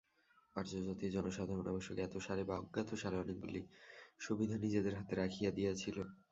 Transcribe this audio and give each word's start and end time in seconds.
আর্যজাতির 0.55 1.13
জনসাধারণ 1.15 1.65
অবশ্য 1.67 1.89
জ্ঞাতসারে 1.95 2.43
বা 2.45 2.55
অজ্ঞাতসারে 2.61 3.17
অনেকগুলি 3.17 3.61
সুবিধা 4.19 4.55
নিজেদের 4.57 4.97
হাতে 4.99 5.13
রাখিয়া 5.15 5.51
দিয়াছিল। 5.51 5.97